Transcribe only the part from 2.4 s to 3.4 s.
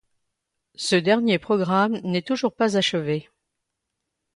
pas achevé.